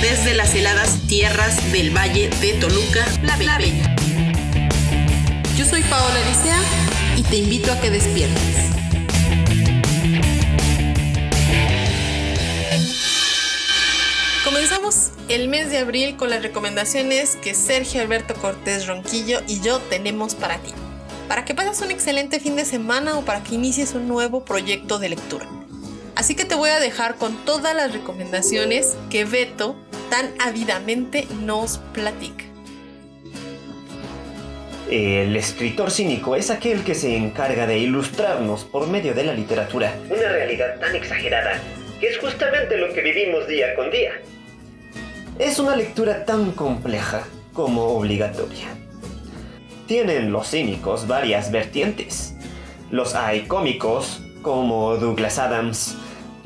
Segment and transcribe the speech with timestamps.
[0.00, 3.94] desde las heladas tierras del Valle de Toluca, La Bella.
[5.58, 6.58] Yo soy Paola Licea
[7.16, 8.40] y te invito a que despiertes.
[14.42, 19.80] Comenzamos el mes de abril con las recomendaciones que Sergio Alberto Cortés Ronquillo y yo
[19.80, 20.72] tenemos para ti
[21.28, 25.00] para que pases un excelente fin de semana o para que inicies un nuevo proyecto
[25.00, 25.48] de lectura.
[26.16, 29.76] Así que te voy a dejar con todas las recomendaciones que Beto
[30.10, 32.44] tan ávidamente nos platica.
[34.90, 39.92] El escritor cínico es aquel que se encarga de ilustrarnos por medio de la literatura
[40.08, 41.60] una realidad tan exagerada
[42.00, 44.12] que es justamente lo que vivimos día con día.
[45.38, 48.76] Es una lectura tan compleja como obligatoria
[49.86, 52.34] tienen los cínicos varias vertientes.
[52.90, 55.96] Los hay cómicos, como Douglas Adams,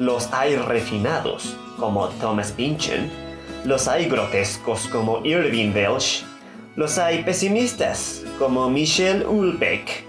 [0.00, 3.10] los hay refinados, como Thomas Pynchon,
[3.66, 6.22] los hay grotescos, como Irving Welsh,
[6.74, 10.04] los hay pesimistas, como Michel Ulbeck,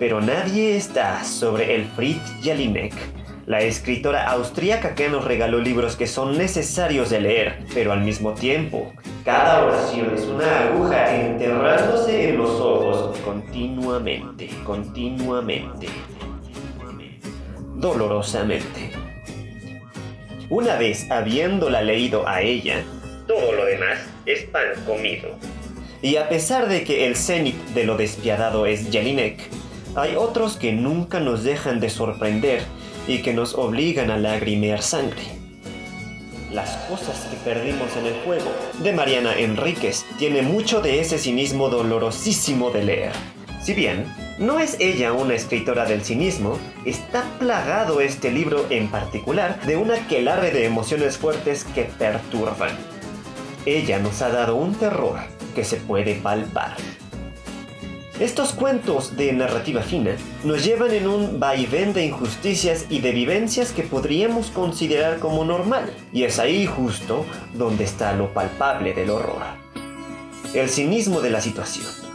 [0.00, 2.92] pero nadie está sobre el Fritz Jelinek
[3.46, 8.32] la escritora austríaca que nos regaló libros que son necesarios de leer, pero al mismo
[8.32, 8.92] tiempo,
[9.24, 15.88] cada oración es una aguja enterrándose en los ojos continuamente, continuamente,
[17.76, 18.91] dolorosamente.
[20.52, 22.84] Una vez habiéndola leído a ella,
[23.26, 25.30] todo lo demás es pan comido.
[26.02, 29.48] Y a pesar de que el cenit de lo despiadado es Jelinek,
[29.94, 32.64] hay otros que nunca nos dejan de sorprender
[33.08, 35.22] y que nos obligan a lagrimear sangre.
[36.52, 38.52] Las cosas que perdimos en el juego
[38.82, 43.12] de Mariana Enríquez tiene mucho de ese cinismo dolorosísimo de leer.
[43.62, 49.60] Si bien no es ella una escritora del cinismo, está plagado este libro en particular
[49.64, 52.76] de una quelarre de emociones fuertes que perturban.
[53.64, 55.20] Ella nos ha dado un terror
[55.54, 56.76] que se puede palpar.
[58.18, 63.70] Estos cuentos de narrativa fina nos llevan en un vaivén de injusticias y de vivencias
[63.70, 67.24] que podríamos considerar como normal, y es ahí justo
[67.54, 69.42] donde está lo palpable del horror.
[70.52, 72.11] El cinismo de la situación.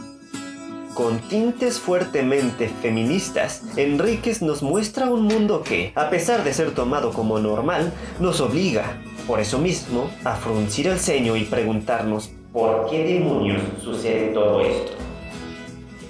[0.98, 7.12] Con tintes fuertemente feministas, Enríquez nos muestra un mundo que, a pesar de ser tomado
[7.12, 13.04] como normal, nos obliga, por eso mismo, a fruncir el ceño y preguntarnos por qué
[13.04, 14.90] demonios sucede todo esto.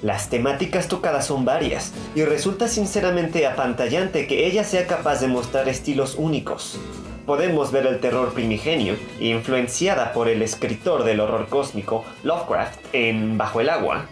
[0.01, 5.69] Las temáticas tocadas son varias y resulta sinceramente apantallante que ella sea capaz de mostrar
[5.69, 6.81] estilos únicos.
[7.27, 13.61] Podemos ver el terror primigenio, influenciada por el escritor del horror cósmico Lovecraft en Bajo
[13.61, 14.07] el agua,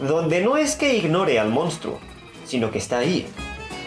[0.00, 1.98] donde no es que ignore al monstruo,
[2.44, 3.26] sino que está ahí.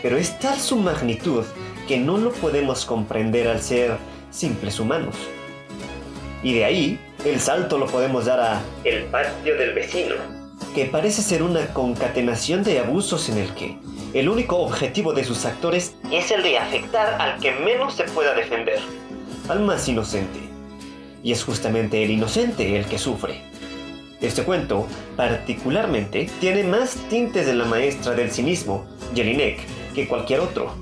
[0.02, 1.46] Pero es tal su magnitud
[1.88, 3.98] que no lo podemos comprender al ser
[4.30, 5.16] simples humanos.
[6.44, 10.16] Y de ahí, el salto lo podemos dar a El patio del vecino,
[10.74, 13.78] que parece ser una concatenación de abusos en el que
[14.14, 18.34] el único objetivo de sus actores es el de afectar al que menos se pueda
[18.34, 18.80] defender,
[19.48, 20.40] al más inocente.
[21.24, 23.51] Y es justamente el inocente el que sufre.
[24.22, 24.88] Este cuento,
[25.18, 29.60] particularmente, tiene más tintes de la maestra del cinismo, Jelinek,
[29.96, 30.76] que cualquier otro.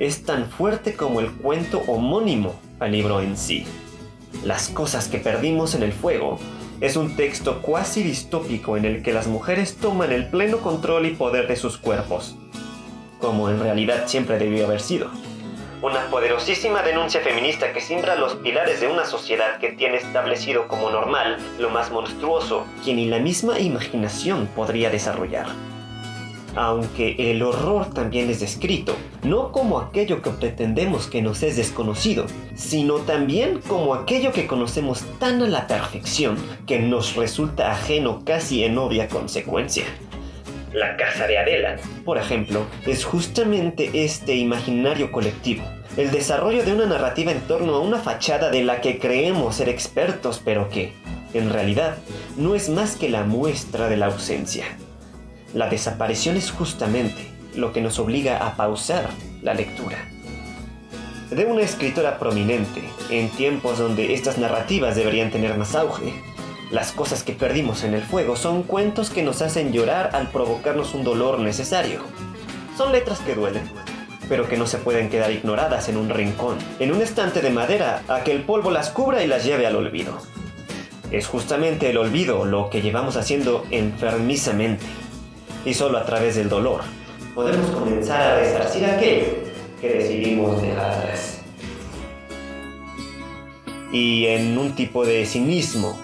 [0.00, 3.64] Es tan fuerte como el cuento homónimo al libro en sí.
[4.44, 6.40] Las cosas que perdimos en el fuego
[6.80, 11.14] es un texto cuasi distópico en el que las mujeres toman el pleno control y
[11.14, 12.34] poder de sus cuerpos,
[13.20, 15.10] como en realidad siempre debió haber sido.
[15.84, 20.88] Una poderosísima denuncia feminista que simbra los pilares de una sociedad que tiene establecido como
[20.88, 25.44] normal lo más monstruoso que ni la misma imaginación podría desarrollar
[26.56, 32.26] aunque el horror también es descrito, no como aquello que pretendemos que nos es desconocido,
[32.54, 36.36] sino también como aquello que conocemos tan a la perfección
[36.66, 39.84] que nos resulta ajeno casi en obvia consecuencia.
[40.74, 45.62] La casa de Adela, por ejemplo, es justamente este imaginario colectivo,
[45.96, 49.68] el desarrollo de una narrativa en torno a una fachada de la que creemos ser
[49.68, 50.92] expertos, pero que,
[51.32, 51.98] en realidad,
[52.36, 54.64] no es más que la muestra de la ausencia.
[55.54, 59.10] La desaparición es justamente lo que nos obliga a pausar
[59.42, 60.08] la lectura.
[61.30, 66.12] de una escritora prominente, en tiempos donde estas narrativas deberían tener más auge.
[66.74, 70.92] Las cosas que perdimos en el fuego son cuentos que nos hacen llorar al provocarnos
[70.92, 72.00] un dolor necesario.
[72.76, 73.62] Son letras que duelen,
[74.28, 78.02] pero que no se pueden quedar ignoradas en un rincón, en un estante de madera,
[78.08, 80.18] a que el polvo las cubra y las lleve al olvido.
[81.12, 84.84] Es justamente el olvido lo que llevamos haciendo enfermizamente,
[85.64, 86.80] y solo a través del dolor
[87.36, 89.26] podemos comenzar a resarcir aquello
[89.80, 91.38] que decidimos dejar atrás.
[93.92, 96.03] Y en un tipo de cinismo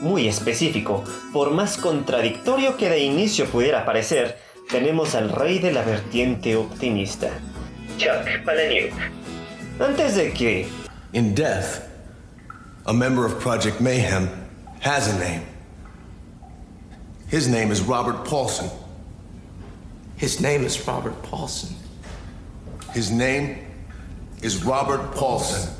[0.00, 4.38] muy específico, por más contradictorio que de inicio pudiera parecer,
[4.70, 7.30] tenemos al rey de la vertiente optimista,
[7.96, 8.92] Chuck Palahniuk.
[9.80, 10.68] Antes de que...
[11.12, 11.88] In death,
[12.86, 14.28] a member of Project Mayhem
[14.80, 15.42] has a name.
[17.28, 18.70] His name is Robert Paulson.
[20.16, 21.76] His name is Robert Paulson.
[22.94, 23.58] His name
[24.42, 25.70] is Robert Paulson.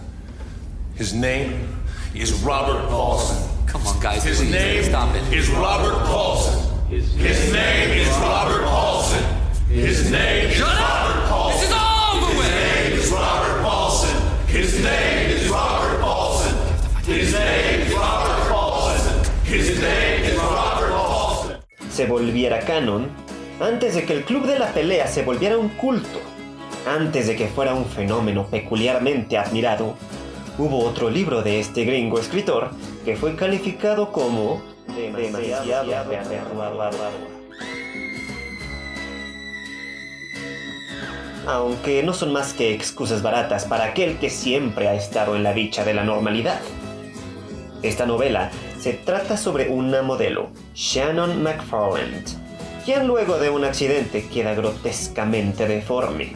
[0.94, 1.68] His name
[2.14, 3.47] is Robert Paulson.
[3.68, 5.22] Come on, guys, His please, name stop it.
[5.32, 6.58] is Robert Paulson.
[6.88, 7.14] His
[7.52, 9.22] name is Robert Paulson.
[9.68, 11.60] His name is Robert Paulson.
[11.60, 12.50] This is over His with!
[12.50, 14.16] name is Robert Paulson.
[14.48, 16.54] His name is Robert Paulson.
[17.04, 19.14] His name is Robert Paulson.
[19.44, 21.56] His name is Robert Paulson.
[21.90, 23.08] se volviera canon,
[23.60, 26.20] antes de que el club de la pelea se volviera un culto,
[26.86, 29.94] antes de que fuera un fenómeno peculiarmente admirado,
[30.58, 32.70] hubo otro libro de este gringo escritor
[33.08, 34.60] que fue calificado como
[35.16, 35.94] demasiado.
[41.46, 45.54] Aunque no son más que excusas baratas para aquel que siempre ha estado en la
[45.54, 46.60] dicha de la normalidad.
[47.82, 52.26] Esta novela se trata sobre una modelo, Shannon McFarland,
[52.84, 56.34] quien luego de un accidente queda grotescamente deforme.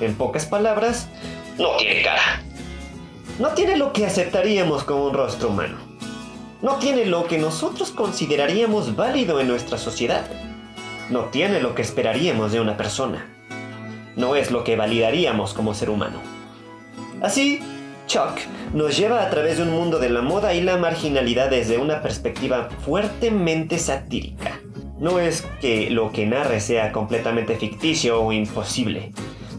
[0.00, 1.06] En pocas palabras,
[1.58, 2.40] no tiene cara.
[3.38, 5.83] No tiene lo que aceptaríamos como un rostro humano.
[6.64, 10.24] No tiene lo que nosotros consideraríamos válido en nuestra sociedad.
[11.10, 13.26] No tiene lo que esperaríamos de una persona.
[14.16, 16.22] No es lo que validaríamos como ser humano.
[17.20, 17.60] Así,
[18.06, 18.38] Chuck
[18.72, 22.00] nos lleva a través de un mundo de la moda y la marginalidad desde una
[22.00, 24.58] perspectiva fuertemente satírica.
[24.98, 29.12] No es que lo que narre sea completamente ficticio o imposible,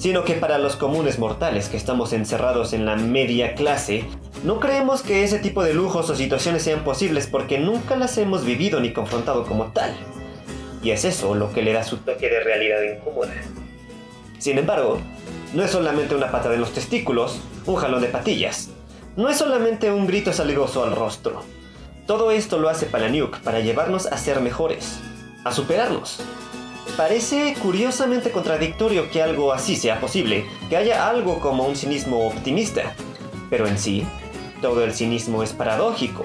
[0.06, 4.06] sino que para los comunes mortales que estamos encerrados en la media clase,
[4.44, 8.46] no creemos que ese tipo de lujos o situaciones sean posibles porque nunca las hemos
[8.46, 9.96] vivido ni confrontado como tal.
[10.84, 13.34] Y es eso lo que le da su toque de realidad incómoda.
[14.38, 15.00] Sin embargo,
[15.56, 18.70] no es solamente una patada en los testículos, un jalón de patillas.
[19.16, 21.42] No es solamente un grito saligoso al rostro.
[22.06, 25.00] Todo esto lo hace Palaniuk para llevarnos a ser mejores,
[25.44, 26.22] a superarnos.
[26.98, 32.96] Parece curiosamente contradictorio que algo así sea posible, que haya algo como un cinismo optimista,
[33.50, 34.06] pero en sí,
[34.62, 36.24] todo el cinismo es paradójico,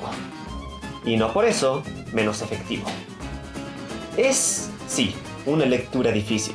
[1.05, 1.83] y no por eso
[2.13, 2.85] menos efectivo.
[4.17, 5.13] Es, sí,
[5.45, 6.55] una lectura difícil,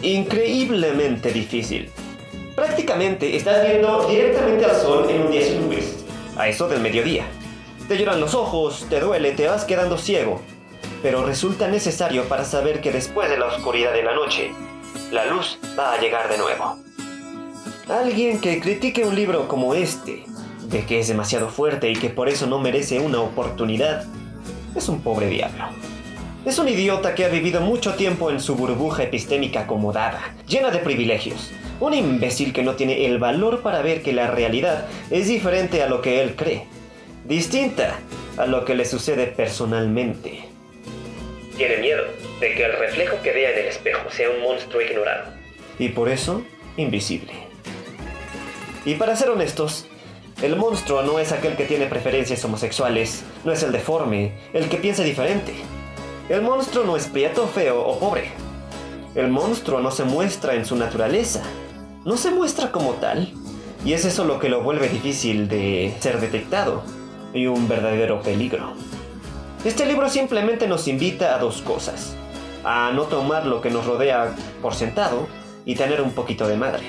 [0.00, 1.90] increíblemente difícil.
[2.54, 6.04] Prácticamente estás viendo directamente al sol en un día sin nubes,
[6.36, 7.24] a eso del mediodía.
[7.88, 10.40] Te lloran los ojos, te duele, te vas quedando ciego,
[11.02, 14.52] pero resulta necesario para saber que después de la oscuridad de la noche,
[15.10, 16.78] la luz va a llegar de nuevo.
[17.88, 20.24] Alguien que critique un libro como este,
[20.68, 24.04] de que es demasiado fuerte y que por eso no merece una oportunidad,
[24.74, 25.64] es un pobre diablo.
[26.44, 30.78] Es un idiota que ha vivido mucho tiempo en su burbuja epistémica acomodada, llena de
[30.78, 31.50] privilegios.
[31.80, 35.88] Un imbécil que no tiene el valor para ver que la realidad es diferente a
[35.88, 36.66] lo que él cree,
[37.24, 37.98] distinta
[38.36, 40.45] a lo que le sucede personalmente.
[41.56, 42.04] Tiene miedo
[42.40, 45.32] de que el reflejo que vea en el espejo sea un monstruo ignorado.
[45.78, 46.42] Y por eso,
[46.76, 47.32] invisible.
[48.84, 49.86] Y para ser honestos,
[50.42, 54.76] el monstruo no es aquel que tiene preferencias homosexuales, no es el deforme, el que
[54.76, 55.54] piensa diferente.
[56.28, 58.30] El monstruo no es prieto, feo o pobre.
[59.14, 61.42] El monstruo no se muestra en su naturaleza,
[62.04, 63.32] no se muestra como tal.
[63.82, 66.82] Y es eso lo que lo vuelve difícil de ser detectado
[67.32, 68.74] y un verdadero peligro.
[69.66, 72.16] Este libro simplemente nos invita a dos cosas.
[72.62, 74.32] A no tomar lo que nos rodea
[74.62, 75.26] por sentado
[75.64, 76.84] y tener un poquito de madre.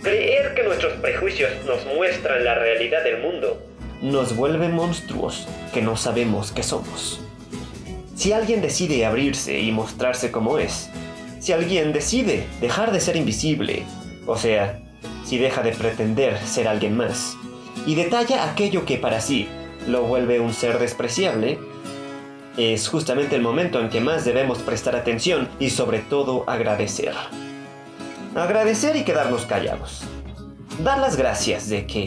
[0.00, 3.60] Creer que nuestros prejuicios nos muestran la realidad del mundo
[4.00, 7.22] nos vuelve monstruos que no sabemos que somos.
[8.14, 10.90] Si alguien decide abrirse y mostrarse como es,
[11.40, 13.82] si alguien decide dejar de ser invisible,
[14.26, 14.80] o sea,
[15.24, 17.36] si deja de pretender ser alguien más,
[17.84, 19.48] y detalla aquello que para sí
[19.88, 21.58] lo vuelve un ser despreciable,
[22.56, 27.14] es justamente el momento en que más debemos prestar atención y sobre todo agradecer.
[28.34, 30.02] Agradecer y quedarnos callados.
[30.82, 32.06] Dar las gracias de que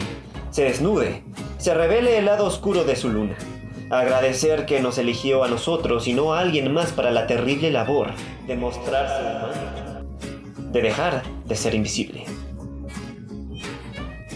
[0.52, 1.24] se desnude,
[1.58, 3.36] se revele el lado oscuro de su luna.
[3.90, 8.12] Agradecer que nos eligió a nosotros y no a alguien más para la terrible labor
[8.48, 10.08] de mostrarse humano,
[10.72, 12.26] de dejar de ser invisible.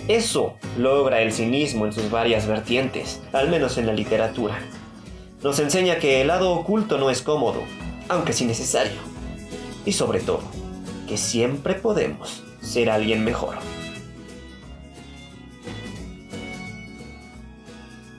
[0.07, 4.57] Eso logra el cinismo en sus varias vertientes, al menos en la literatura.
[5.43, 7.63] Nos enseña que el lado oculto no es cómodo,
[8.09, 8.99] aunque sí necesario.
[9.85, 10.41] Y sobre todo,
[11.07, 13.57] que siempre podemos ser alguien mejor.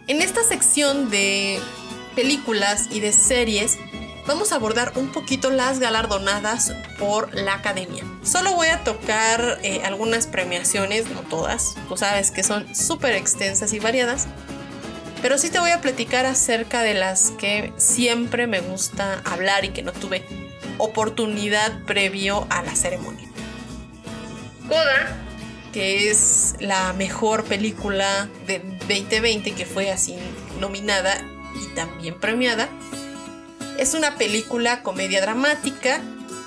[0.06, 1.58] En esta sección de
[2.14, 3.78] películas y de series
[4.26, 8.04] vamos a abordar un poquito las galardonadas por la academia.
[8.22, 13.72] Solo voy a tocar eh, algunas premiaciones, no todas, tú sabes que son súper extensas
[13.72, 14.28] y variadas,
[15.22, 19.70] pero sí te voy a platicar acerca de las que siempre me gusta hablar y
[19.70, 20.24] que no tuve
[20.78, 23.28] oportunidad previo a la ceremonia.
[24.68, 25.16] Coda,
[25.72, 30.16] que es la mejor película de 2020 que fue así
[30.60, 31.20] nominada
[31.54, 32.68] y también premiada.
[33.78, 36.00] Es una película comedia dramática,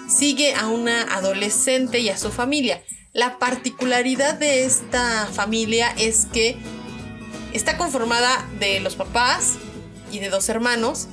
[0.10, 2.82] sigue a una adolescente y a su familia.
[3.14, 6.58] La particularidad de esta familia es que
[7.54, 9.56] está conformada de los papás
[10.12, 11.08] y de dos hermanos,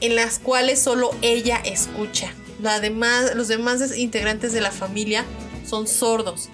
[0.00, 2.34] en las cuales solo ella escucha.
[2.60, 5.24] los demás integrantes de la familia
[5.66, 6.48] son sordos.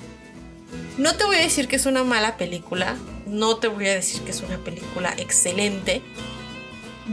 [0.97, 4.23] No te voy a decir que es una mala película, no te voy a decir
[4.23, 6.03] que es una película excelente.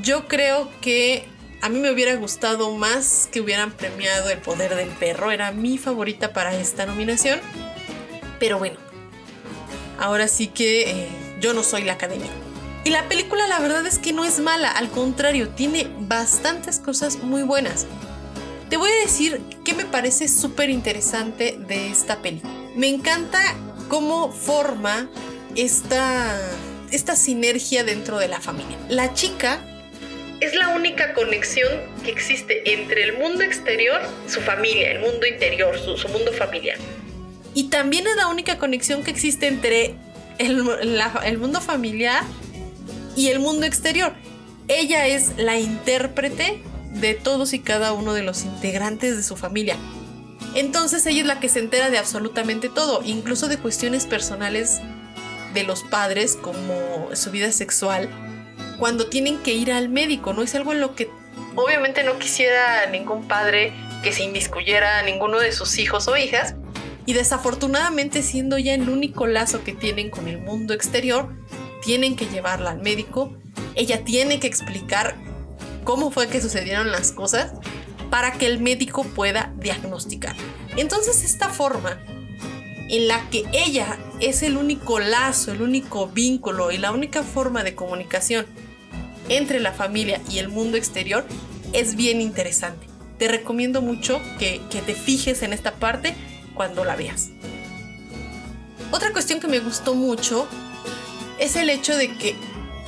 [0.01, 1.27] Yo creo que
[1.61, 5.77] a mí me hubiera gustado más que hubieran premiado El Poder del Perro, era mi
[5.77, 7.39] favorita para esta nominación.
[8.39, 8.77] Pero bueno,
[9.99, 11.07] ahora sí que eh,
[11.39, 12.29] yo no soy la academia.
[12.83, 17.17] Y la película la verdad es que no es mala, al contrario, tiene bastantes cosas
[17.17, 17.87] muy buenas.
[18.69, 22.53] Te voy a decir qué me parece súper interesante de esta película.
[22.75, 23.39] Me encanta
[23.89, 25.09] cómo forma
[25.55, 26.39] esta,
[26.91, 28.77] esta sinergia dentro de la familia.
[28.89, 29.59] La chica
[30.41, 31.69] es la única conexión
[32.03, 36.77] que existe entre el mundo exterior, su familia, el mundo interior, su, su mundo familiar.
[37.53, 39.95] Y también es la única conexión que existe entre
[40.37, 42.23] el, mundo familiar
[43.15, 44.13] y el mundo exterior.
[44.67, 46.61] Ella es la intérprete
[46.91, 49.77] de todos y cada uno de los integrantes de su familia.
[50.55, 54.81] Entonces ella es la que se entera de absolutamente todo, incluso de cuestiones personales
[55.53, 58.09] de los padres como su vida sexual,
[58.79, 60.41] cuando tienen que ir al médico, ¿no?
[60.41, 61.09] Es algo en lo que
[61.55, 63.73] obviamente no quisiera ningún padre
[64.03, 66.55] que se inmiscuyera a ninguno de sus hijos o hijas,
[67.05, 71.35] y desafortunadamente siendo ya el único lazo que tienen con el mundo exterior,
[71.83, 73.37] tienen que llevarla al médico,
[73.75, 75.15] ella tiene que explicar
[75.83, 77.53] cómo fue que sucedieron las cosas
[78.09, 80.35] para que el médico pueda diagnosticar.
[80.77, 81.99] Entonces esta forma
[82.89, 87.63] en la que ella es el único lazo, el único vínculo y la única forma
[87.63, 88.45] de comunicación
[89.29, 91.25] entre la familia y el mundo exterior
[91.73, 92.87] es bien interesante.
[93.17, 96.13] Te recomiendo mucho que, te fijes en esta parte
[96.55, 97.29] cuando la veas.
[98.91, 100.47] Otra cuestión que me gustó mucho
[101.39, 102.35] es el hecho de que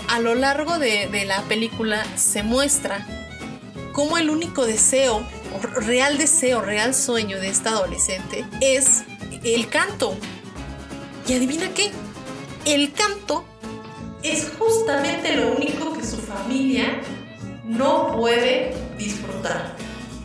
[0.08, 3.06] a lo largo de, la película se muestra
[3.92, 5.22] cómo el único deseo,
[5.74, 9.04] real deseo, real sueño de esta adolescente es
[9.44, 10.16] el canto.
[11.28, 11.92] Y adivina qué,
[12.66, 13.44] el canto
[14.24, 17.02] es justamente lo único que su familia
[17.66, 19.76] no puede disfrutar.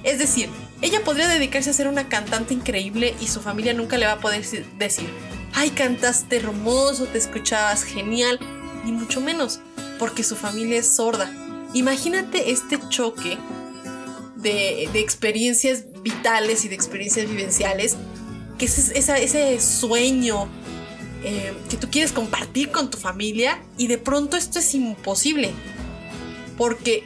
[0.04, 0.48] Es decir,
[0.82, 4.20] ella podría dedicarse a ser una cantante increíble y su familia nunca le va a
[4.20, 4.44] poder
[4.78, 5.08] decir,
[5.54, 8.40] ay, cantaste hermoso, te escuchabas genial,
[8.84, 9.60] ni mucho menos,
[10.00, 11.32] porque su familia es sorda.
[11.72, 13.38] Imagínate este choque
[14.34, 17.96] de, experiencias vitales y de experiencias vivenciales,
[18.58, 20.48] que es ese sueño
[21.22, 25.52] eh, que tú quieres compartir con tu familia y de pronto esto es imposible,
[26.58, 27.04] porque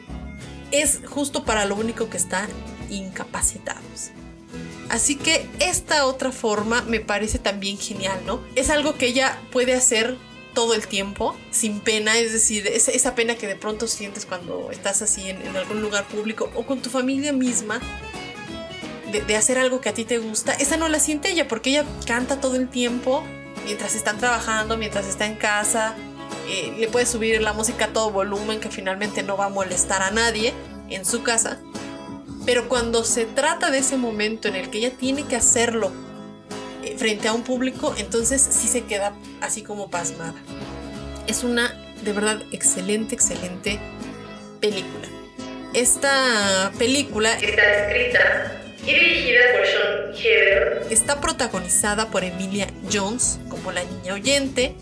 [0.70, 2.48] es justo para lo único que están
[2.90, 4.10] incapacitados.
[4.88, 8.40] Así que esta otra forma me parece también genial, ¿no?
[8.54, 10.16] Es algo que ella puede hacer
[10.54, 15.02] todo el tiempo, sin pena, es decir, esa, pena que de pronto sientes cuando estás
[15.02, 17.78] así en, algún lugar público o con tu familia misma,
[19.12, 21.84] de, hacer algo que a ti te gusta, esa no la siente ella porque ella
[22.06, 23.22] canta todo el tiempo
[23.66, 25.94] mientras están trabajando, mientras está en casa,
[26.48, 30.00] eh, le puede subir la música a todo volumen que finalmente no va a molestar
[30.00, 30.54] a nadie
[30.88, 31.60] en su casa.
[32.46, 35.92] Pero cuando se trata de ese momento en el que ella tiene que hacerlo
[36.96, 40.40] frente a un público, entonces sí se queda así como pasmada.
[41.26, 43.80] Es una de verdad excelente, excelente
[44.60, 45.08] película.
[45.74, 50.86] Esta película está escrita y dirigida por Sean Heather.
[50.88, 54.76] Está protagonizada por Emilia Jones como la niña oyente,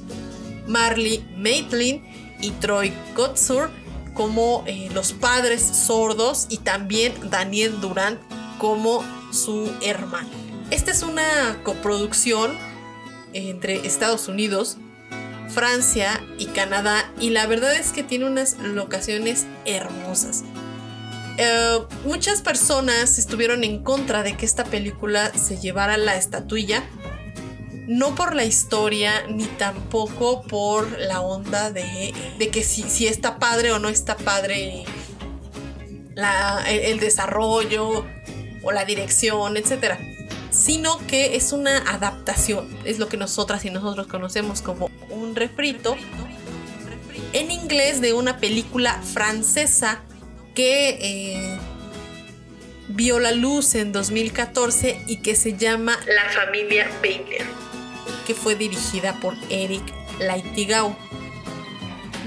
[0.66, 2.02] Marley Maitland
[2.40, 3.71] y Troy Kotsur
[4.14, 8.21] como eh, los padres sordos y también Daniel Durant
[8.59, 10.28] como su hermano.
[10.71, 12.56] Esta es una coproducción
[13.33, 14.78] entre Estados Unidos,
[15.49, 20.44] Francia y Canadá y la verdad es que tiene unas locaciones hermosas.
[21.37, 26.85] Eh, muchas personas estuvieron en contra de que esta película se llevara la estatuilla,
[27.87, 32.12] no por la historia ni tampoco por la onda de,
[32.53, 34.85] que si, si, está padre o no está padre
[36.67, 38.05] el, desarrollo
[38.62, 39.99] o la dirección, etc.
[40.50, 45.97] Sino que es una adaptación, es lo que nosotras y nosotros conocemos como un refrito
[47.33, 50.00] en inglés de una película francesa
[50.55, 51.59] que eh,
[52.88, 57.45] vio la luz en 2014 y que se llama La familia Baker,
[58.26, 59.83] que fue dirigida por Eric
[60.19, 60.97] Laitigau.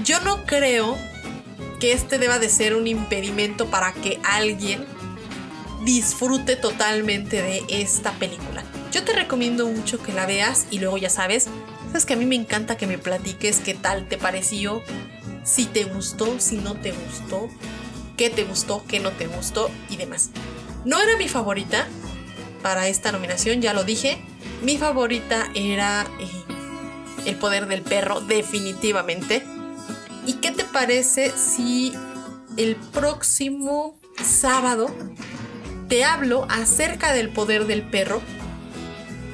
[0.04, 0.96] Yo no creo
[1.80, 4.84] que este deba de ser un impedimento para que alguien
[5.84, 8.64] disfrute totalmente de esta película.
[8.92, 11.46] Yo te recomiendo mucho que la veas y luego ya sabes,
[11.88, 14.82] sabes que a mí me encanta que me platiques qué tal te pareció,
[15.44, 17.48] si te gustó, si no te gustó,
[18.16, 20.30] qué te gustó, qué no te gustó y demás.
[20.84, 21.86] No era mi favorita
[22.62, 24.18] para esta nominación, ya lo dije.
[24.62, 26.26] Mi favorita era eh,
[27.26, 29.44] El poder del perro, definitivamente.
[30.26, 31.92] ¿Y qué te parece si
[32.56, 34.90] el próximo sábado
[35.88, 38.20] te hablo acerca del poder del perro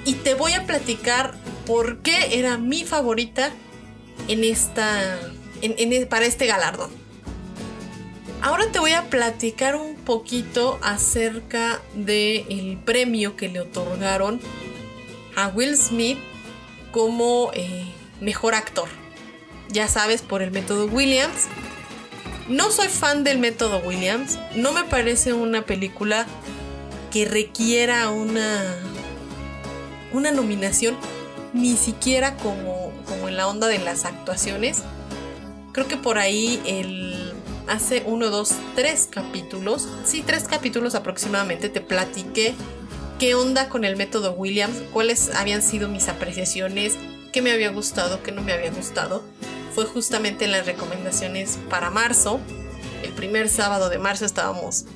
[0.05, 1.35] y te voy a platicar
[1.67, 3.51] por qué era mi favorita
[4.29, 5.19] en esta,
[6.11, 6.91] para este galardón?
[8.43, 14.39] Ahora te voy a platicar un poquito acerca del premio que le otorgaron
[15.37, 16.19] a Will Smith
[16.91, 17.87] como eh,
[18.21, 18.89] mejor actor.
[19.69, 21.49] Ya sabes, por el método Williams.
[22.49, 24.39] No soy fan del método Williams.
[24.55, 26.27] No me parece una película
[27.11, 28.77] que requiera una,
[30.13, 30.97] una nominación,
[31.53, 34.83] ni siquiera como, como en la onda de las actuaciones.
[35.73, 36.61] Creo que por ahí
[37.67, 42.55] hace uno, dos, tres capítulos, sí, tres capítulos aproximadamente, te platiqué
[43.19, 46.97] qué onda con el método Williams, cuáles habían sido mis apreciaciones,
[47.33, 49.23] qué me había gustado, qué no me había gustado.
[49.75, 52.41] Fue justamente en las recomendaciones para marzo.
[53.03, 54.87] El primer sábado de marzo estábamos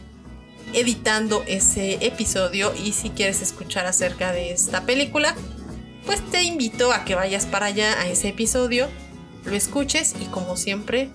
[0.73, 5.35] editando ese episodio y si quieres escuchar acerca de esta película,
[6.05, 8.89] pues te invito a que vayas para allá a ese episodio,
[9.45, 11.11] lo escuches y como siempre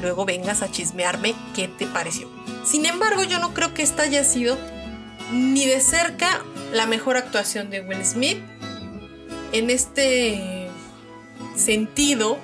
[0.00, 2.28] luego vengas a chismearme qué te pareció.
[2.64, 4.58] Sin embargo, yo no creo que esta haya sido
[5.32, 8.38] ni de cerca la mejor actuación de Will Smith.
[9.52, 10.68] En este
[11.56, 12.38] sentido,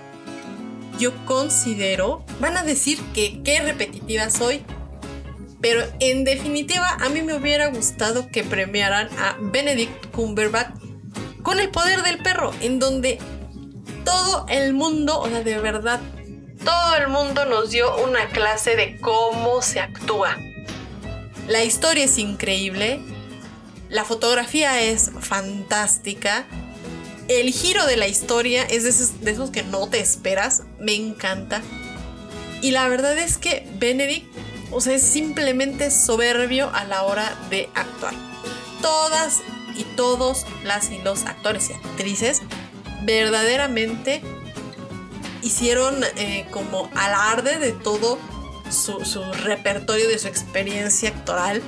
[0.98, 4.62] yo considero, van a decir que qué repetitiva soy,
[5.61, 10.74] pero en definitiva a mí me hubiera gustado que premiaran a Benedict Cumberbatch
[11.42, 13.18] con el poder del perro, en donde
[14.05, 16.01] todo el mundo, o sea, de verdad,
[16.64, 20.37] todo el mundo nos dio una clase de cómo se actúa.
[21.49, 23.01] La historia es increíble,
[23.89, 26.47] la fotografía es fantástica,
[27.27, 28.83] el giro de la historia es
[29.23, 31.63] de esos, que no te esperas, me encanta.
[32.61, 34.31] Y la verdad es que Benedict,
[34.71, 38.13] o sea, es simplemente soberbio a la hora de actuar.
[38.83, 39.41] Todas
[39.75, 42.43] y todos las y los actores y actrices
[43.05, 44.21] verdaderamente
[45.43, 48.19] hicieron eh, como alarde de todo
[48.70, 51.62] su, repertorio, de su experiencia actoral.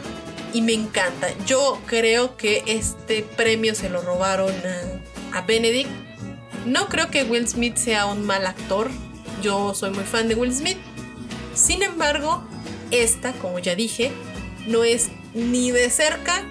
[0.52, 1.28] Y me encanta.
[1.46, 4.52] Yo creo que este premio se lo robaron
[5.32, 5.90] a, Benedict.
[6.66, 8.90] No creo que Will Smith sea un mal actor.
[9.42, 10.78] Yo soy muy fan de Will Smith.
[11.54, 12.42] Sin embargo,
[12.90, 14.10] esta, como ya dije,
[14.66, 16.44] no es ni de cerca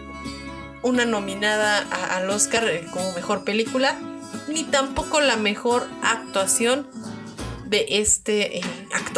[0.82, 1.80] una nominada
[2.16, 4.00] al Oscar como mejor película,
[4.48, 6.88] ni tampoco la mejor actuación
[7.66, 8.62] de este eh,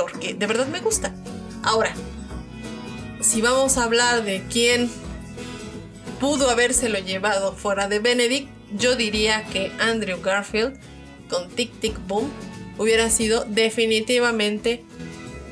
[0.02, 1.14] actor, que de verdad me gusta.
[1.64, 1.94] Ahora,
[3.22, 4.90] si vamos a hablar de quién
[6.20, 10.80] pudo habérselo llevado fuera de Benedict, yo diría que Andrew Garfield
[11.30, 12.32] con Tic Tic Boom
[12.78, 14.84] hubiera sido definitivamente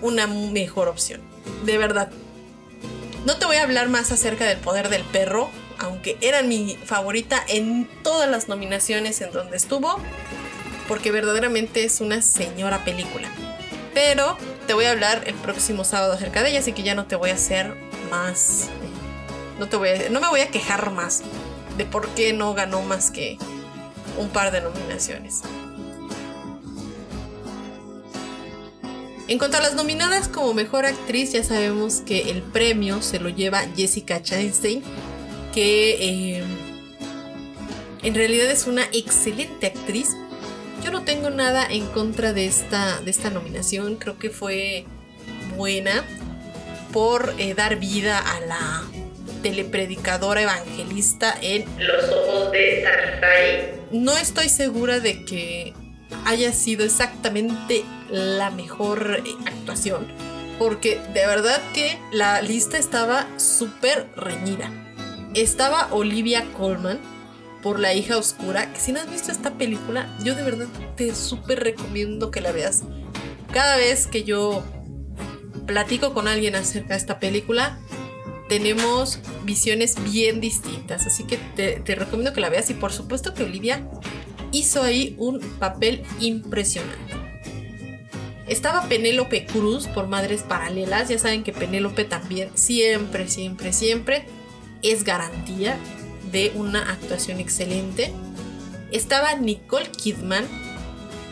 [0.01, 1.21] una mejor opción.
[1.65, 2.11] De verdad.
[3.25, 7.43] No te voy a hablar más acerca del poder del perro, aunque era mi favorita
[7.47, 9.99] en todas las nominaciones en donde estuvo
[10.89, 13.29] porque verdaderamente es una señora película.
[14.01, 17.05] Pero te voy a hablar el próximo sábado acerca de ella, así que ya no
[17.05, 17.75] te voy a hacer
[18.09, 18.69] más
[19.59, 21.21] No, te voy no me voy a quejar más
[21.77, 23.37] de por qué no ganó más que
[24.17, 25.41] un par de nominaciones.
[29.27, 33.27] En cuanto a las nominadas como mejor actriz, ya sabemos que el premio se lo
[33.27, 34.81] lleva Jessica Chastain,
[35.53, 36.43] que eh,
[38.01, 40.15] en realidad es una excelente actriz.
[40.83, 44.85] Yo no tengo nada en contra de esta, de esta nominación, creo que fue
[45.57, 46.05] buena
[46.93, 48.83] por eh, dar vida a la
[49.41, 53.71] telepredicadora evangelista en Los ojos de Sarai.
[53.91, 55.73] No estoy segura de que
[56.25, 60.07] haya sido exactamente la mejor eh, actuación,
[60.57, 64.71] porque de verdad que la lista estaba súper reñida.
[65.33, 66.99] Estaba Olivia Colman
[67.61, 71.13] por La hija oscura, que si no has visto esta película, yo de verdad te
[71.15, 72.83] súper recomiendo que la veas.
[73.51, 74.63] Cada vez que yo
[75.65, 77.79] platico con alguien acerca de esta película,
[78.49, 81.05] tenemos visiones bien distintas.
[81.07, 82.69] Así que te, recomiendo que la veas.
[82.69, 83.87] Y por supuesto que Olivia
[84.51, 87.13] hizo ahí un papel impresionante.
[88.47, 91.09] Estaba Penélope Cruz por Madres Paralelas.
[91.09, 94.25] Ya saben que Penélope también siempre, siempre, siempre
[94.81, 95.77] es garantía
[96.31, 98.13] de una actuación excelente.
[98.91, 100.45] Estaba Nicole Kidman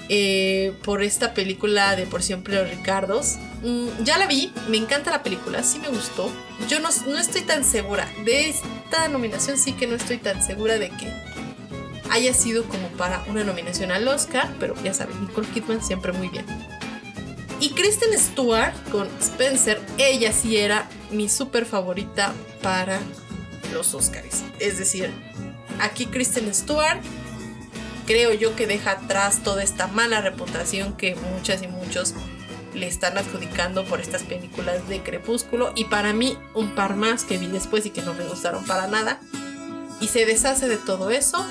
[0.10, 3.38] eh, por esta película de Por siempre los Ricardos.
[3.64, 6.32] Mm, ya la vi, me encanta la película, sí me gustó.
[6.70, 10.78] Yo no, no estoy tan segura de esta nominación, sí que no estoy tan segura
[10.78, 11.12] de que
[12.10, 16.30] haya sido como para una nominación al Oscar, pero ya saben, Nicole Kidman siempre muy
[16.30, 16.46] bien.
[17.60, 23.00] Y Kristen Stewart con Spencer, ella sí era mi súper favorita para
[23.74, 24.44] los Oscars.
[24.60, 25.12] Es decir,
[25.80, 27.02] aquí Kristen Stewart
[28.06, 32.14] creo yo que deja atrás toda esta mala reputación que muchas y muchos
[32.74, 37.38] le están adjudicando por estas películas de Crepúsculo y para mí un par más que
[37.38, 39.20] vi después y que no me gustaron para nada
[40.00, 41.46] y se deshace de todo eso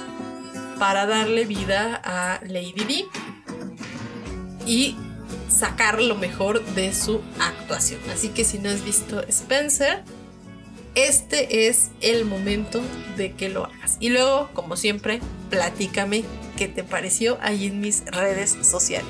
[0.78, 3.04] para darle vida a Lady D
[4.66, 4.96] y
[5.48, 8.00] sacar lo mejor de su actuación.
[8.12, 10.04] Así que si no has visto Spencer,
[10.96, 12.82] este es el momento
[13.16, 13.98] de que lo hagas.
[14.00, 16.24] Y luego, como siempre, platícame
[16.56, 19.08] qué te pareció ahí en mis redes sociales.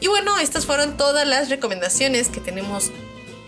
[0.00, 2.90] Y bueno, estas fueron todas las recomendaciones que tenemos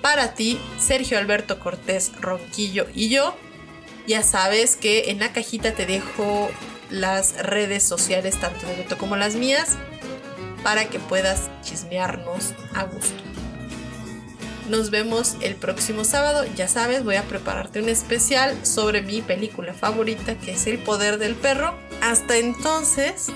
[0.03, 3.35] para ti, Sergio Alberto Cortés Ronquillo y yo.
[4.07, 6.51] Ya sabes que en la cajita te dejo
[6.91, 9.79] las redes sociales, tanto de Beto como las mías,
[10.63, 13.32] para que puedas chismearnos a gusto.
[14.69, 16.45] Nos vemos el próximo sábado.
[16.57, 21.19] Ya sabes, voy a prepararte un especial sobre mi película favorita, que es El Poder
[21.19, 21.75] del Perro.
[22.01, 23.27] Hasta entonces,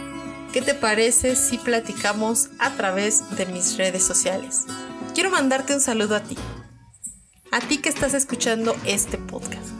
[0.53, 4.67] ¿qué te parece si platicamos a través de mis redes sociales?
[5.15, 6.37] Quiero mandarte un saludo a ti.
[7.51, 9.71] A ti que estás escuchando este podcast.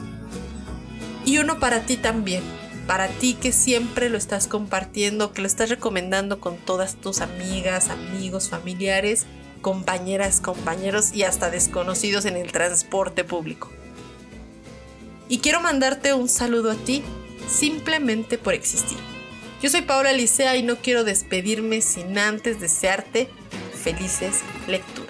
[1.25, 2.43] Y uno para ti también.
[2.87, 7.89] Para ti que siempre lo estás compartiendo, que lo estás recomendando con todas tus amigas,
[7.89, 9.25] amigos, familiares
[9.61, 13.69] compañeras, compañeros y hasta desconocidos en el transporte público.
[15.29, 17.03] Y quiero mandarte un saludo a ti
[17.49, 18.97] simplemente por existir.
[19.61, 23.29] Yo soy Paula Licea y no quiero despedirme sin antes desearte
[23.83, 25.06] felices lecturas.